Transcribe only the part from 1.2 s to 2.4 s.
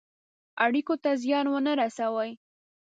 زیان ونه رسوي.